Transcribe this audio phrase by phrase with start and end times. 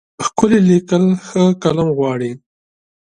[0.25, 2.31] ښکلي لیکل ښه قلم غواړي.